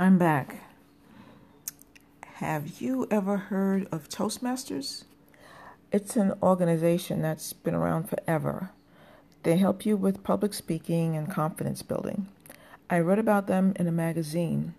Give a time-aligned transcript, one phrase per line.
[0.00, 0.62] I'm back.
[2.34, 5.02] Have you ever heard of Toastmasters?
[5.90, 8.70] It's an organization that's been around forever.
[9.42, 12.28] They help you with public speaking and confidence building.
[12.88, 14.74] I read about them in a magazine,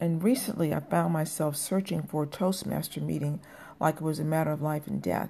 [0.00, 3.40] and recently I found myself searching for a Toastmaster meeting
[3.78, 5.28] like it was a matter of life and death.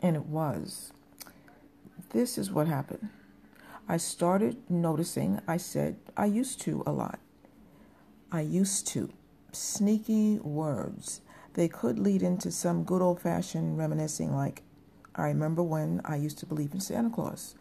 [0.00, 0.92] And it was.
[2.10, 3.08] This is what happened.
[3.88, 7.18] I started noticing I said I used to a lot.
[8.30, 9.10] I used to.
[9.52, 11.20] Sneaky words.
[11.54, 14.62] They could lead into some good old fashioned reminiscing, like,
[15.14, 17.54] I remember when I used to believe in Santa Claus,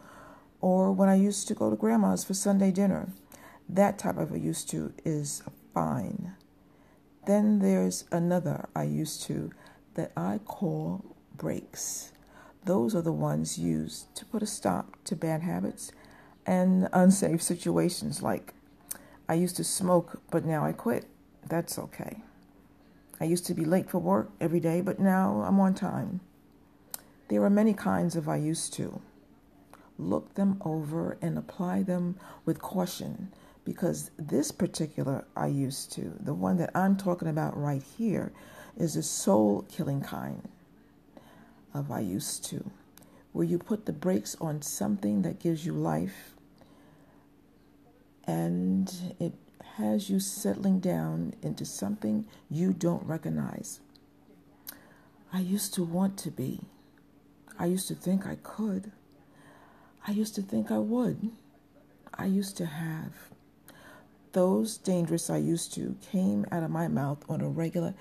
[0.60, 3.10] or when I used to go to grandma's for Sunday dinner.
[3.70, 5.44] That type of a used to is
[5.74, 6.34] fine.
[7.26, 9.52] Then there's another I used to
[9.94, 12.12] that I call breaks.
[12.66, 15.91] Those are the ones used to put a stop to bad habits
[16.46, 18.54] and unsafe situations like
[19.28, 21.06] I used to smoke, but now I quit.
[21.48, 22.24] That's okay.
[23.20, 26.20] I used to be late for work every day, but now I'm on time.
[27.30, 29.02] There are many kinds of I used to.
[29.98, 33.32] Look them over and apply them with caution
[33.64, 38.32] because this particular I used to, the one that I'm talking about right here,
[38.77, 40.48] is a soul killing kind
[41.74, 42.70] of I used to,
[43.32, 46.35] where you put the brakes on something that gives you life
[48.27, 49.34] and it
[49.77, 53.79] has you settling down into something you don't recognize.
[55.34, 56.62] I used to want to be.
[57.59, 58.91] I used to think I could.
[60.07, 61.29] I used to think I would.
[62.13, 63.13] I used to have.
[64.31, 67.94] Those dangerous I used to came out of my mouth on a regular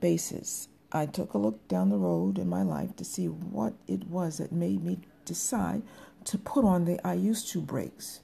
[0.00, 0.68] basis.
[0.92, 4.38] I took a look down the road in my life to see what it was
[4.38, 5.82] that made me decide
[6.24, 8.20] to put on the I used to brakes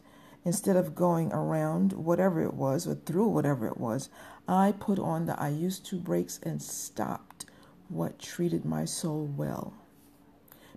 [0.48, 4.08] Instead of going around whatever it was or through whatever it was,
[4.48, 7.44] I put on the I used to brakes and stopped
[7.90, 9.74] what treated my soul well.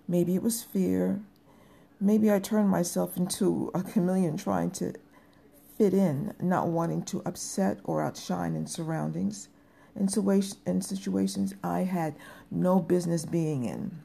[0.06, 1.22] Maybe it was fear.
[1.98, 4.92] Maybe I turned myself into a chameleon trying to
[5.78, 9.48] fit in, not wanting to upset or outshine in surroundings,
[9.96, 12.14] in, situation, in situations I had
[12.50, 14.02] no business being in.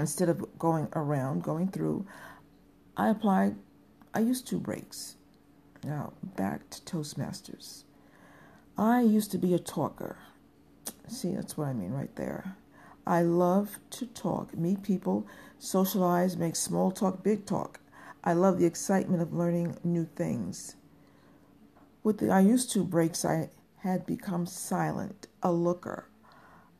[0.00, 2.08] Instead of going around, going through,
[2.96, 3.54] I applied
[4.18, 5.14] I used to breaks.
[5.84, 7.84] Now, back to Toastmasters.
[8.76, 10.16] I used to be a talker.
[11.06, 12.56] See, that's what I mean right there.
[13.06, 15.24] I love to talk, meet people,
[15.60, 17.78] socialize, make small talk, big talk.
[18.24, 20.74] I love the excitement of learning new things.
[22.02, 23.50] With the I used to breaks, I
[23.82, 26.08] had become silent, a looker,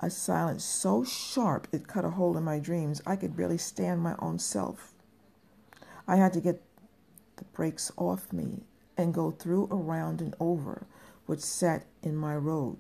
[0.00, 4.00] a silence so sharp it cut a hole in my dreams I could barely stand
[4.00, 4.93] my own self.
[6.09, 6.68] I had to get
[7.38, 8.65] the brakes off me
[8.97, 10.87] and go through around and over
[11.26, 12.78] which sat in my road.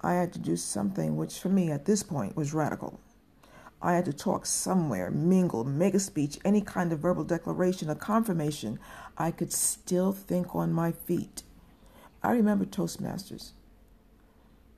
[0.00, 3.00] I had to do something which for me at this point was radical.
[3.82, 7.94] I had to talk somewhere, mingle, make a speech, any kind of verbal declaration, a
[7.94, 8.78] confirmation.
[9.18, 11.42] I could still think on my feet.
[12.22, 13.50] I remember Toastmasters.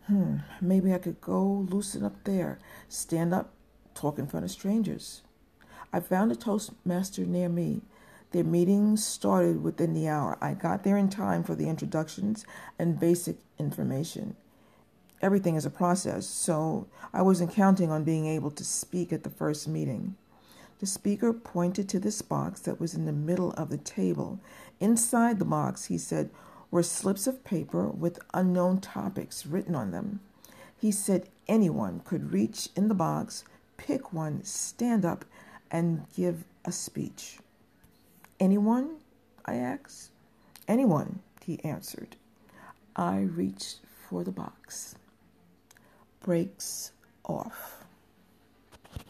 [0.06, 3.52] Hmm, maybe I could go loosen up there, stand up,
[3.94, 5.22] talk in front of strangers.
[5.92, 7.82] I found a Toastmaster near me,
[8.32, 10.36] Their meetings started within the hour.
[10.40, 12.44] I got there in time for the introductions
[12.78, 14.36] and basic information.
[15.22, 19.30] Everything is a process, so I wasn't counting on being able to speak at the
[19.30, 20.16] first meeting.
[20.78, 24.38] The speaker pointed to this box that was in the middle of the table.
[24.78, 26.30] Inside the box, he said,
[26.70, 30.20] were slips of paper with unknown topics written on them.
[30.80, 33.42] He said anyone could reach in the box,
[33.76, 35.24] pick one, stand up,
[35.70, 37.38] and give a speech.
[38.40, 38.98] Anyone?
[39.44, 40.10] I asked.
[40.68, 42.14] Anyone, he answered.
[42.94, 44.94] I reached for the box.
[46.20, 46.92] Breaks
[47.24, 47.77] off.